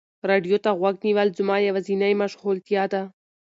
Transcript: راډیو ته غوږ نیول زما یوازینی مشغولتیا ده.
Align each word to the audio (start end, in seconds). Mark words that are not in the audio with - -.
راډیو 0.29 0.57
ته 0.63 0.69
غوږ 0.79 0.95
نیول 1.05 1.27
زما 1.37 1.55
یوازینی 1.67 2.13
مشغولتیا 2.21 2.83
ده. 2.93 3.01